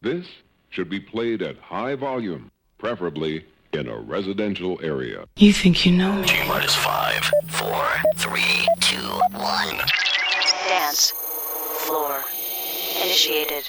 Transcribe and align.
This 0.00 0.28
should 0.70 0.88
be 0.88 1.00
played 1.00 1.42
at 1.42 1.58
high 1.58 1.96
volume, 1.96 2.52
preferably 2.78 3.44
in 3.72 3.88
a 3.88 3.98
residential 3.98 4.78
area. 4.80 5.24
You 5.36 5.52
think 5.52 5.84
you 5.84 5.90
know 5.90 6.12
me? 6.12 6.28
T 6.28 6.46
minus 6.46 6.76
five, 6.76 7.28
four, 7.48 7.84
three, 8.14 8.68
two, 8.80 8.96
one. 9.32 9.76
Dance. 10.68 11.10
Floor. 11.80 12.22
Initiated. 13.02 13.68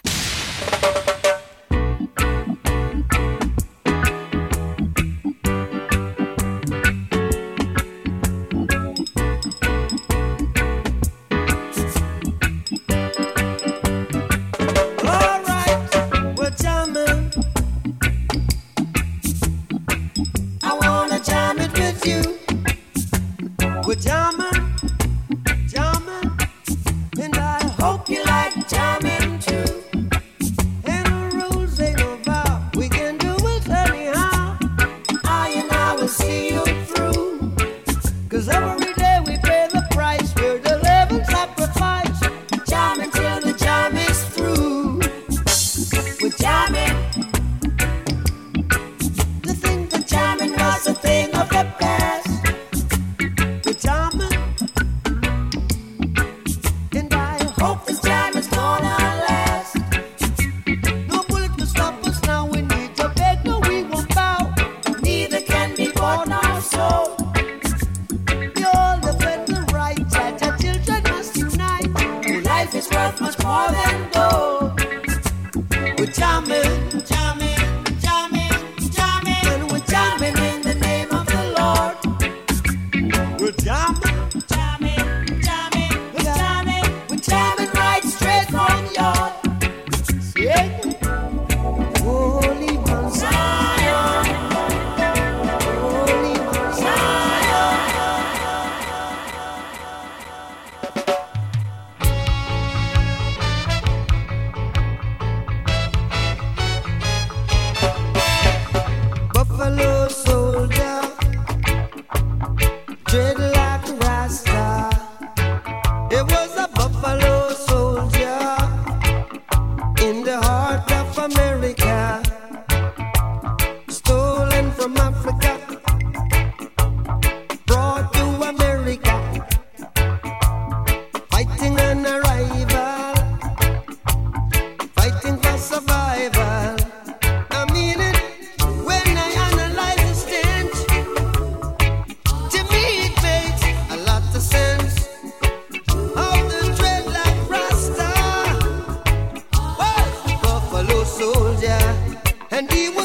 and 152.60 152.68
be 152.68 152.99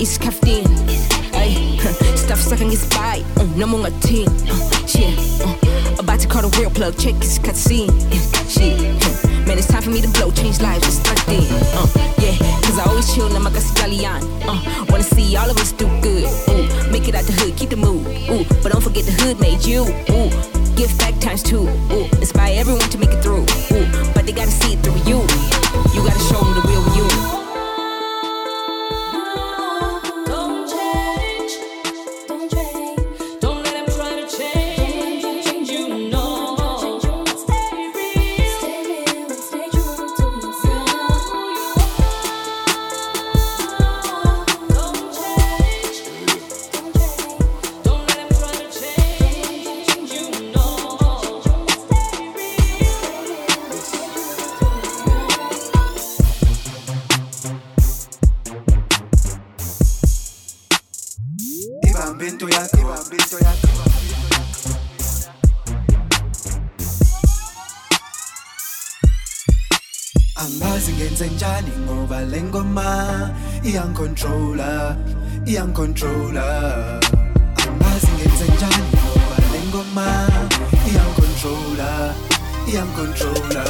is 0.00 0.18
caffeine. 0.18 0.66
Ay, 1.34 1.78
stuff 2.16 2.38
sucking 2.38 2.70
is 2.72 2.88
bite, 2.90 3.24
uh, 3.36 3.44
no 3.56 3.66
more 3.66 3.88
teen. 4.00 4.28
Uh, 4.28 4.70
uh, 5.44 5.96
about 5.98 6.20
to 6.20 6.28
call 6.28 6.42
the 6.42 6.56
real 6.58 6.70
plug, 6.70 6.98
check 6.98 7.14
his 7.14 7.38
cutscene. 7.38 7.92
Yeah, 8.56 8.76
uh, 9.04 9.46
man, 9.46 9.58
it's 9.58 9.66
time 9.66 9.82
for 9.82 9.90
me 9.90 10.00
to 10.00 10.08
blow, 10.08 10.30
change 10.30 10.60
lives, 10.60 10.86
it's 10.86 10.96
stuck 10.96 11.28
in. 11.28 11.44
Uh, 11.76 11.86
yeah, 12.18 12.36
cause 12.64 12.78
I 12.78 12.84
always 12.88 13.12
chill, 13.14 13.28
now 13.28 13.40
my 13.40 13.50
Gaspalian. 13.50 14.22
Uh, 14.44 14.86
wanna 14.88 15.02
see 15.02 15.36
all 15.36 15.50
of 15.50 15.56
us 15.58 15.72
do 15.72 15.86
good. 16.00 16.24
Ooh, 16.50 16.90
make 16.90 17.08
it 17.08 17.14
out 17.14 17.24
the 17.24 17.32
hood, 17.32 17.56
keep 17.56 17.70
the 17.70 17.76
mood. 17.76 18.06
Ooh, 18.30 18.44
but 18.62 18.72
don't 18.72 18.82
forget 18.82 19.04
the 19.04 19.12
hood 19.12 19.40
made 19.40 19.64
you. 19.64 19.82
Ooh, 20.12 20.30
give 20.76 20.96
back 20.98 21.18
times 21.20 21.42
two. 21.42 21.68
Ooh, 21.92 22.04
inspire 22.20 22.58
everyone 22.58 22.88
to 22.90 22.98
make 22.98 23.10
it 23.10 23.22
through. 23.22 23.44
Ooh, 23.72 23.86
but 24.14 24.26
they 24.26 24.32
gotta 24.32 24.50
see 24.50 24.74
it 24.74 24.80
through 24.80 25.00
you. 25.08 25.20
You 25.94 26.00
gotta 26.06 26.20
show 26.28 26.40
them 26.40 26.54
the 26.54 26.62
real 26.68 26.84
you. 26.96 27.35
Iyangicontrola 73.66 74.96
iyangicontrola 75.46 76.46
angazi 77.68 78.08
ngenze 78.14 78.44
njani 78.54 78.84
ngoba 78.92 79.36
le 79.52 79.60
ngoma 79.68 80.06
iyangicontrola 80.88 82.14
iyangicontrola 82.68 83.64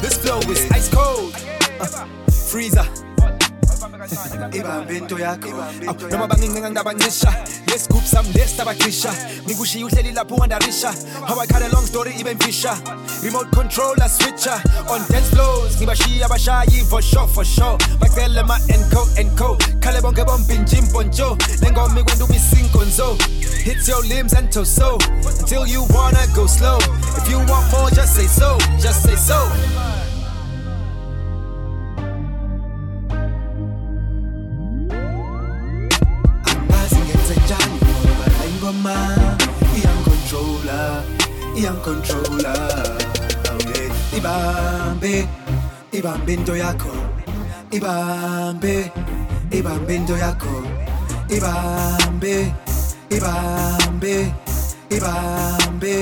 This 0.00 0.14
flow 0.18 0.40
is 0.50 0.70
ice 0.70 0.88
cold. 0.90 1.34
Uh, 1.80 1.86
freezer. 2.30 3.05
Ibambe 4.52 4.96
into 4.96 5.16
yakho. 5.16 5.50
Noma 6.10 6.26
bangincenga 6.28 6.70
les 8.34 8.56
tabakhisha 8.56 9.12
ngikushiya 9.44 9.86
uhleli 9.86 10.12
lapho 10.12 10.36
wandarisha. 10.36 10.92
How 11.26 11.40
a 11.40 11.68
long 11.72 11.86
story 11.86 12.12
ibe 12.18 12.34
mfisha. 12.34 12.76
Remote 13.22 13.50
controller 13.52 14.08
switcher 14.08 14.60
on 14.88 15.02
dance 15.08 15.30
floors 15.30 15.76
ngibashiya 15.76 16.26
abashayi 16.26 16.88
for 16.88 17.02
sure 17.02 17.26
for 17.26 17.44
sure. 17.44 17.76
Bacele 17.98 18.46
ma 18.46 18.58
enco 18.68 19.06
enco. 19.16 19.56
Khale 19.80 20.00
bonke 20.00 20.24
bombinji 20.24 20.76
impontsho 20.78 21.36
le 21.62 21.70
ngoma 21.70 22.00
ikwenta 22.00 22.24
ube 22.24 22.36
isinkonzo 22.36 23.16
hits 23.64 23.88
your 23.88 24.02
limbs 24.04 24.32
and 24.32 24.50
torso. 24.52 24.98
Until 25.40 25.66
you 25.66 25.84
wanna 25.90 26.26
go 26.34 26.46
slow. 26.46 26.78
If 27.16 27.28
you 27.30 27.38
want 27.38 27.70
more 27.72 27.90
just 27.90 28.14
say 28.14 28.26
so 28.26 28.58
just 28.80 29.02
say 29.02 29.16
so 29.16 29.38
iyangicontrola 41.58 42.54
awe 43.50 43.80
ibambe 44.18 45.14
ibambe 45.98 46.32
into 46.34 46.54
yakho. 46.56 46.92
Ibambe 47.76 48.74
ibambe 49.58 49.94
into 49.96 50.14
yakho. 50.24 50.54
Ibambe 51.36 52.34
ibambe 53.16 54.16
ibambe 54.96 55.94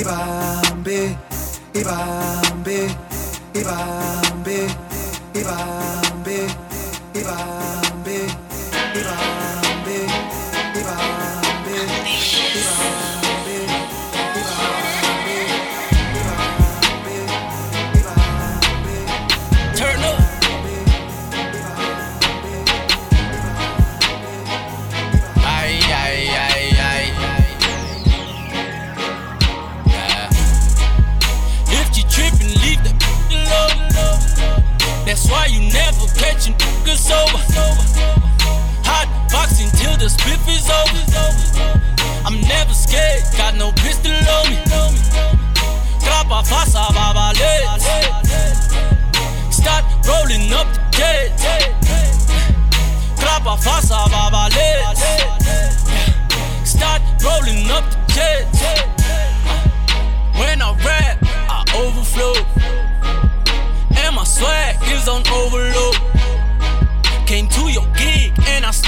ibambe 0.00 0.98
ibambe 1.80 2.78
ibambe 3.60 4.58
ibambe. 5.40 6.38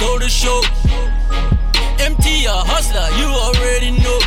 Stole 0.02 0.18
the 0.18 0.28
show. 0.28 0.60
MT 2.02 2.46
a 2.46 2.58
hustler, 2.66 3.06
you 3.20 3.28
already 3.46 3.90
know. 4.02 4.18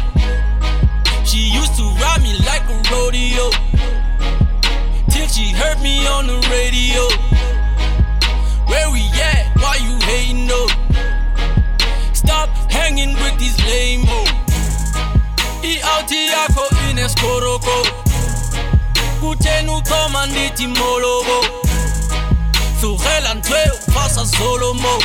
She 1.26 1.52
used 1.52 1.76
to 1.76 1.84
ride 2.00 2.22
me 2.24 2.34
like 2.48 2.64
a 2.72 2.78
rodeo. 2.92 3.50
Till 5.12 5.28
she 5.28 5.52
heard 5.52 5.82
me 5.82 6.08
on 6.08 6.28
the 6.28 6.40
radio. 6.56 7.04
Where 8.72 8.90
we 8.92 9.04
at? 9.20 9.52
Why 9.60 9.76
you 9.84 9.96
hating 10.08 10.48
no? 10.48 10.62
Stop 12.14 12.50
hanging 12.72 13.14
with 13.14 13.38
these 13.38 13.58
lame 13.68 14.08
iauti 15.64 16.28
yako 16.28 16.64
ineskoroko 16.90 17.88
kutenu 19.20 19.82
thoma 19.82 20.26
ndithi 20.26 20.68
molobo 20.68 21.46
tlogela 22.80 23.34
ntho 23.34 23.56
eo 23.58 23.74
fasa 23.94 24.26
solomo 24.26 25.04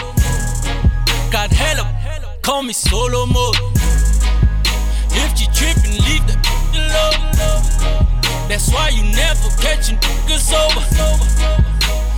got 1.31 1.51
help 1.51 1.87
call 2.43 2.63
me 2.63 2.73
solomo 2.73 3.53
if 5.13 5.41
you 5.41 5.47
trippin 5.55 5.93
leave 6.07 6.27
the 6.27 6.35
alone 6.75 7.21
that's 8.49 8.73
why 8.73 8.89
you 8.89 9.03
never 9.15 9.49
catching 9.63 9.97
niggas 9.99 10.53
over 10.53 10.81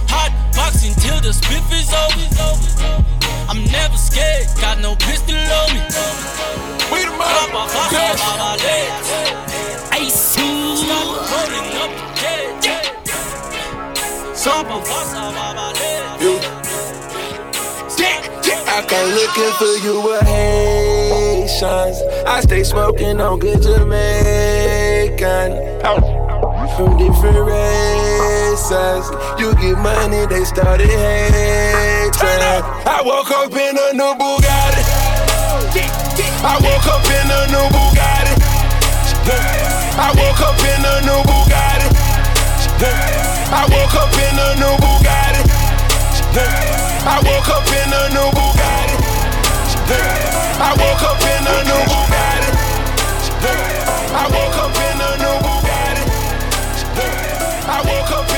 hot 0.09 0.33
boxing 0.57 0.95
till 0.95 1.21
the 1.21 1.29
spiff 1.31 1.71
is 1.73 1.93
over 1.93 2.23
I'm 3.49 3.65
never 3.67 3.99
scared, 3.99 4.47
got 4.63 4.79
no 4.81 4.97
pistol 4.97 5.37
on 5.37 5.75
me. 5.75 5.81
Wait 6.91 7.05
a 7.05 7.11
Grappa, 7.11 7.69
fasa, 7.69 7.93
minute. 7.93 8.73
babales. 9.93 10.13
Stop 10.81 11.07
rolling 11.29 11.77
up 11.77 11.91
the 11.99 12.05
jet. 12.23 12.85
Grappa, 14.33 14.77
fasa, 14.89 15.23
babales. 15.37 15.52
I 18.75 18.81
come 18.89 19.11
looking 19.13 19.53
for 19.61 19.77
you 19.85 20.01
with 20.01 20.23
Haitians. 20.23 22.01
I 22.27 22.41
stay 22.41 22.65
smoking 22.65 23.21
on 23.21 23.39
good 23.39 23.61
Jamaican. 23.61 25.53
From 26.75 26.97
different 26.97 27.37
races. 27.45 29.11
You 29.39 29.53
get 29.61 29.77
money, 29.77 30.25
they 30.25 30.45
started 30.45 30.89
hating. 30.89 32.17
I 32.89 33.03
woke 33.05 33.31
up 33.31 33.53
in 33.53 33.77
a 33.77 33.93
new 33.93 34.15
Bugatti. 34.17 34.81
I 36.41 36.57
woke 36.65 36.89
up 36.89 37.05
in 37.13 37.29
a 37.29 37.45
new 37.53 37.69
Bugatti. 37.77 38.41
I 40.01 40.17
woke 40.17 40.41
up 40.41 40.57
in 40.65 40.81
a 40.81 41.05
new 41.05 41.21
Bugatti. 41.29 41.93
I 43.53 43.69
woke 43.69 44.01
up 44.01 44.17
in 44.17 44.41
a 44.41 44.57
new 44.57 44.73
Bugatti. 44.81 45.45
I 47.05 47.19
woke 47.19 47.49
up 47.51 47.67
in 47.67 47.93
a 47.93 48.03
new 48.15 48.31
Bugatti. 48.31 48.95
I 50.63 50.71
woke 50.79 51.03
up 51.03 51.19
in 51.19 51.47
a 51.51 51.57
new 51.67 51.83
Bugatti. 51.91 52.51
I 54.15 54.27
woke 54.31 54.59
up 54.63 54.77
in 54.87 55.01
a 55.03 55.11
new 55.19 55.37
Bugatti. 55.43 56.07
I 57.67 57.83
woke 57.83 58.11
up 58.13 58.32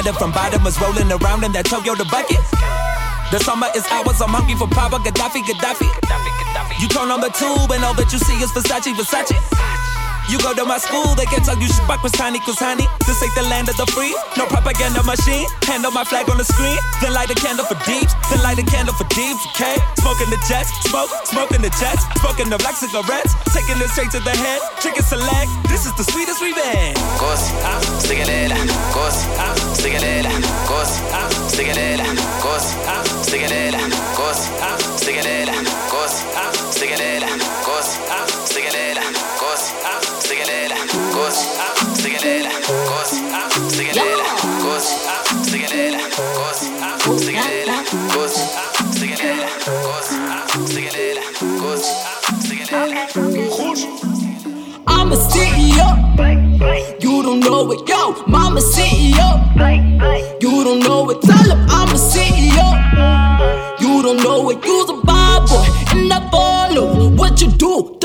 Started 0.00 0.18
from 0.18 0.32
bottom, 0.32 0.64
was 0.64 0.80
rolling 0.80 1.12
around 1.12 1.44
in 1.44 1.52
that 1.52 1.66
Toyota 1.66 2.08
bucket. 2.08 2.40
The 3.28 3.38
summer 3.44 3.68
is 3.76 3.84
ours, 3.92 4.16
I'm 4.24 4.32
hungry 4.32 4.56
for 4.56 4.64
power, 4.64 4.96
Gaddafi, 4.96 5.44
Gaddafi. 5.44 5.84
You 6.80 6.88
turn 6.88 7.12
on 7.12 7.20
the 7.20 7.28
tube 7.28 7.68
and 7.68 7.84
all 7.84 7.92
that 8.00 8.08
you 8.08 8.16
see 8.16 8.40
is 8.40 8.48
Versace, 8.56 8.96
Versace. 8.96 9.36
You 10.30 10.38
go 10.38 10.54
to 10.54 10.64
my 10.64 10.78
school, 10.78 11.18
they 11.18 11.26
can 11.26 11.42
tell 11.42 11.58
you 11.58 11.66
Shabak 11.66 12.06
Kusani, 12.06 12.38
Kusani. 12.46 12.86
This 13.02 13.18
ain't 13.18 13.34
the 13.34 13.42
land 13.50 13.68
of 13.68 13.76
the 13.76 13.86
free, 13.90 14.14
no 14.38 14.46
propaganda 14.46 15.02
machine. 15.02 15.42
Handle 15.66 15.90
my 15.90 16.04
flag 16.04 16.30
on 16.30 16.38
the 16.38 16.44
screen, 16.46 16.78
then 17.02 17.12
light 17.12 17.30
a 17.30 17.34
candle 17.34 17.66
for 17.66 17.74
deeps, 17.82 18.14
then 18.30 18.38
light 18.46 18.58
a 18.58 18.62
candle 18.62 18.94
for 18.94 19.02
deeps, 19.10 19.42
okay? 19.50 19.74
Smoking 19.98 20.30
the 20.30 20.38
jets, 20.46 20.70
smoke, 20.86 21.10
smoking 21.26 21.62
the 21.66 21.72
jets, 21.82 22.06
smoking 22.22 22.46
the 22.46 22.58
black 22.62 22.78
cigarettes, 22.78 23.34
taking 23.50 23.82
it 23.82 23.90
straight 23.90 24.14
to 24.14 24.20
the 24.22 24.30
head, 24.30 24.62
chicken 24.78 25.02
select. 25.02 25.50
This 25.66 25.82
is 25.82 25.94
the 25.98 26.06
sweetest 26.06 26.38
revenge. 26.38 26.94
Gosi, 27.18 27.50
ah, 27.66 27.82
stigelela, 27.98 28.54
gosi, 28.94 29.26
ah, 29.34 29.54
stigelela, 29.74 30.30
gosi, 30.70 31.02
ah, 31.18 31.26
stigelela, 31.50 32.06
gosi, 32.46 32.70
CEO. 33.26 34.79
Don't 57.30 57.40
know 57.40 57.70
it, 57.70 57.88
yo. 57.88 58.26
Mama 58.26 58.60
CEO. 58.60 59.30
You 60.42 60.64
don't 60.64 60.80
know 60.80 61.08
it. 61.10 61.22
Tell 61.22 61.48
him 61.50 61.64
I'm 61.70 61.88
a 61.88 61.98
CEO. 62.10 62.68
You 63.80 64.02
don't 64.02 64.16
know 64.16 64.50
it. 64.50 64.64
You's 64.64 64.90
a 64.90 65.00
bad 65.06 65.46
boy 65.48 65.64
and 65.92 66.12
I 66.12 66.28
follow 66.30 67.08
what 67.10 67.40
you 67.40 67.48
do. 67.52 67.99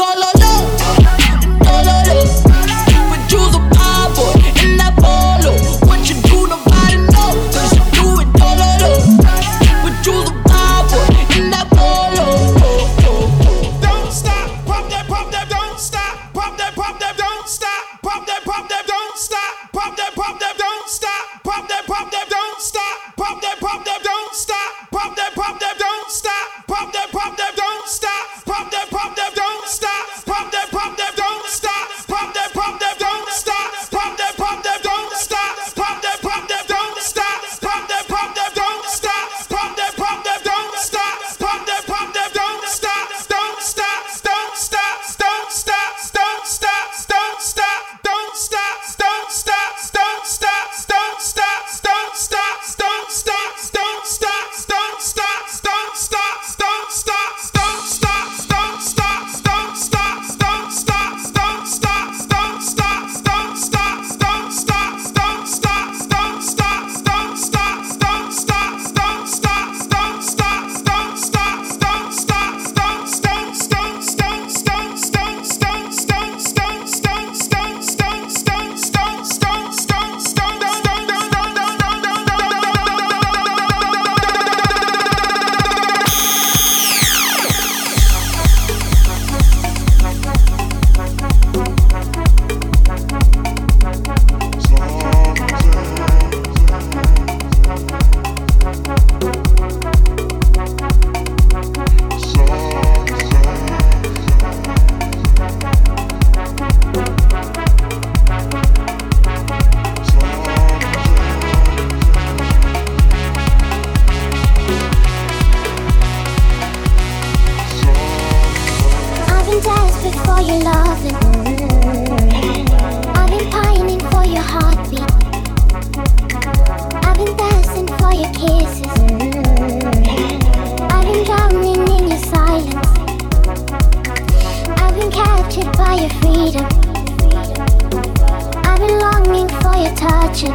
touching. 139.96 140.52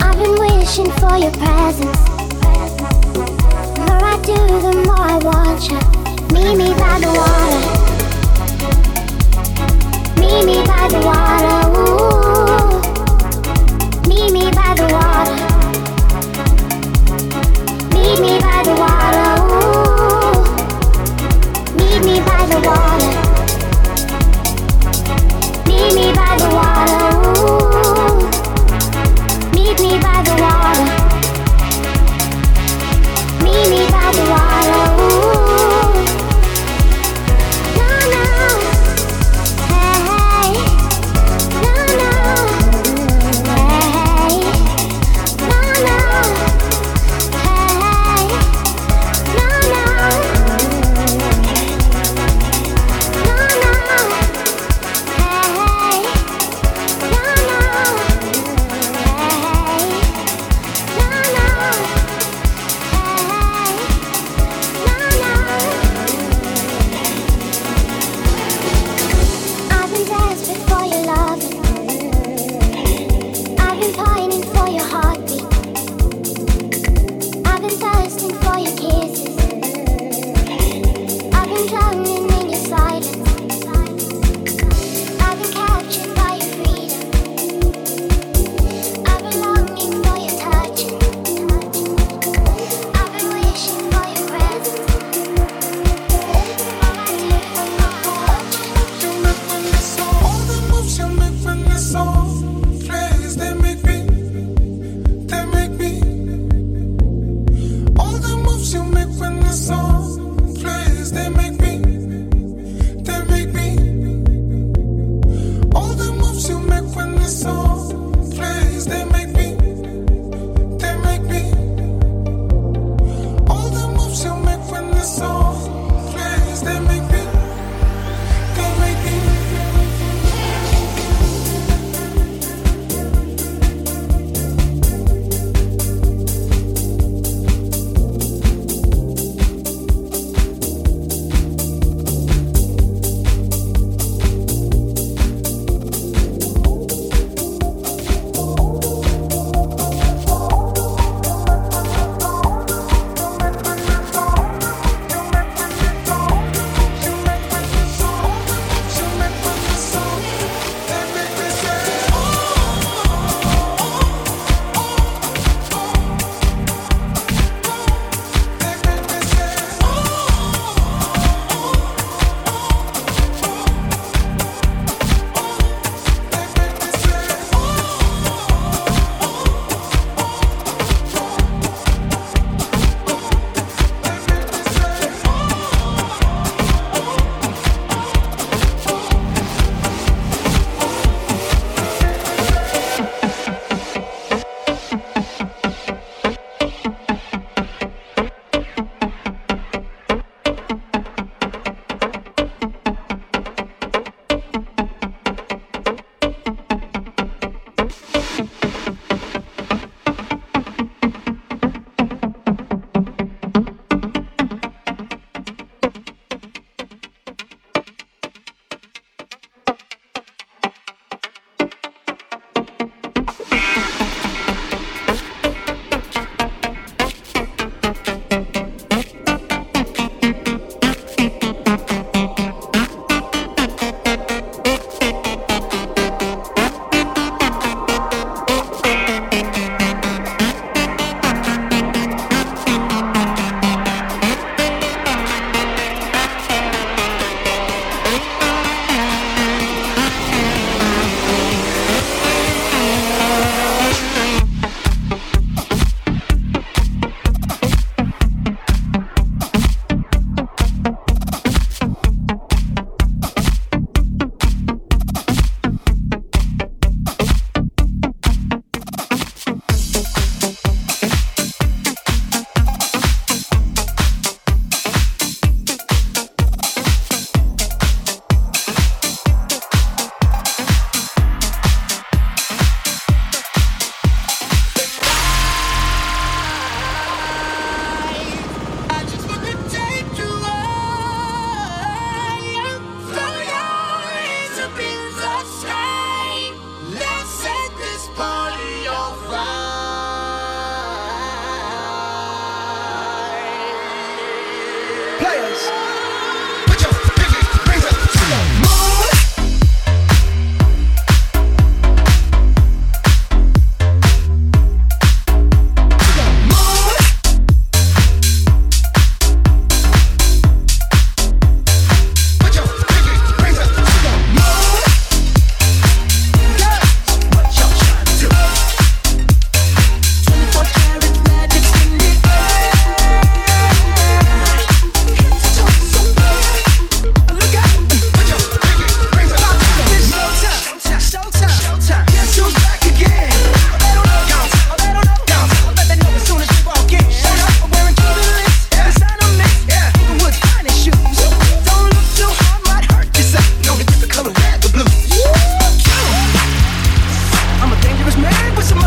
I've 0.00 0.18
been 0.18 0.34
wishing 0.38 0.90
for 1.00 1.16
your 1.16 1.32
presence. 1.32 2.00
The 3.74 3.84
more 3.86 4.04
I 4.04 4.16
do, 4.24 4.36
the 4.66 4.72
more 4.86 4.96
I 4.96 5.18
want 5.22 5.70
you. 5.70 5.80
Meet 6.34 6.56
me 6.56 6.68
by 6.74 6.98
the 7.00 7.10
water. 7.20 7.62
Meet 10.20 10.44
me 10.46 10.56
by 10.66 10.88
the 10.88 11.00
water. 11.06 11.63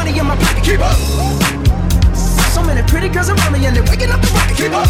money 0.07 0.19
in 0.19 0.25
my 0.25 0.35
pocket. 0.35 0.63
Keep 0.63 0.79
up. 0.79 0.95
So 2.53 2.63
many 2.63 2.81
pretty 2.87 3.09
girls 3.09 3.29
around 3.29 3.51
me, 3.51 3.65
and 3.65 3.75
they're 3.75 3.83
waking 3.83 4.11
up 4.11 4.21
the 4.21 4.27
rocket. 4.33 4.57
Keep 4.57 4.73
up. 4.73 4.87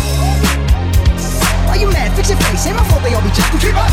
Why 1.68 1.76
you 1.76 1.90
mad? 1.90 2.16
Fix 2.16 2.30
your 2.30 2.38
face. 2.40 2.68
Ain't 2.68 2.78
my 2.78 2.84
fault 2.90 3.04
they 3.04 3.14
all 3.14 3.22
be 3.22 3.30
just 3.30 3.52
keep 3.60 3.76
up. 3.76 3.92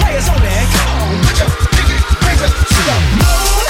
Players 0.00 0.28
only. 0.28 0.48
Come 0.72 0.88
on, 0.88 1.24
put 1.24 1.38
your 1.38 1.50
pinky 1.72 1.96
rings 2.24 2.42
up 2.42 2.52
to 2.52 2.80
the 2.88 2.96
moon. 3.20 3.65